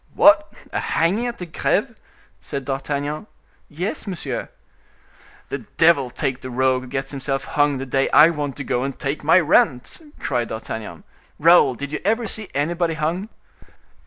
"What! 0.15 0.51
a 0.73 0.79
hanging 0.79 1.27
at 1.27 1.37
the 1.37 1.45
Greve?" 1.45 1.95
said 2.39 2.65
D'Artagnan. 2.65 3.27
"Yes, 3.69 4.07
monsieur." 4.07 4.49
"The 5.49 5.59
devil 5.77 6.09
take 6.09 6.41
the 6.41 6.49
rogue 6.49 6.81
who 6.81 6.87
gets 6.87 7.11
himself 7.11 7.43
hung 7.45 7.77
the 7.77 7.85
day 7.85 8.09
I 8.09 8.31
want 8.31 8.57
to 8.57 8.63
go 8.63 8.83
and 8.83 8.97
take 8.97 9.23
my 9.23 9.39
rent!" 9.39 10.01
cried 10.19 10.47
D'Artagnan. 10.47 11.03
"Raoul, 11.37 11.75
did 11.75 11.91
you 11.91 11.99
ever 12.03 12.25
see 12.25 12.49
anybody 12.55 12.95
hung?" 12.95 13.29